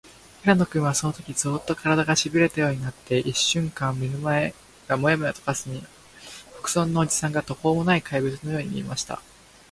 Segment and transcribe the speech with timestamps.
[0.41, 4.55] 平野君は、そのとき、ゾーッと、からだが、しびれたようになって、いっしゅんかん目の前
[4.87, 5.85] がモヤモヤとかすみ、
[6.65, 9.21] 北村のおじさんが、とほうもない怪物のように見えました。